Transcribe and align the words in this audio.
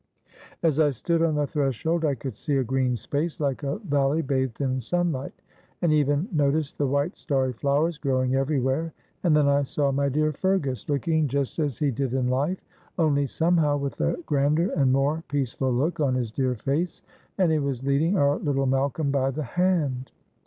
As 0.63 0.79
I 0.79 0.89
stood 0.89 1.21
on 1.21 1.35
the 1.35 1.45
threshold 1.45 2.05
I 2.05 2.15
could 2.15 2.35
see 2.35 2.57
a 2.57 2.63
green 2.63 2.95
space 2.95 3.39
like 3.39 3.61
a 3.61 3.77
valley 3.87 4.23
bathed 4.23 4.59
in 4.59 4.79
sunlight, 4.79 5.31
and 5.79 5.91
I 5.91 5.95
even 5.97 6.27
noticed 6.31 6.79
the 6.79 6.87
white 6.87 7.15
starry 7.15 7.53
flowers 7.53 7.99
growing 7.99 8.33
everywhere, 8.33 8.93
and 9.23 9.35
then 9.37 9.47
I 9.47 9.61
saw 9.61 9.91
my 9.91 10.09
dear 10.09 10.31
Fergus, 10.31 10.89
looking 10.89 11.27
just 11.27 11.59
as 11.59 11.77
he 11.77 11.91
did 11.91 12.15
in 12.15 12.29
life, 12.31 12.65
only 12.97 13.27
somehow 13.27 13.77
with 13.77 14.01
a 14.01 14.15
grander 14.25 14.71
and 14.71 14.91
more 14.91 15.23
peaceful 15.27 15.71
look 15.71 15.99
on 15.99 16.15
his 16.15 16.31
dear 16.31 16.55
face, 16.55 17.03
and 17.37 17.51
he 17.51 17.59
was 17.59 17.83
leading 17.85 18.17
our 18.17 18.37
little 18.39 18.65
Malcolm 18.65 19.11
by 19.11 19.29
the 19.29 19.43
hand. 19.43 20.11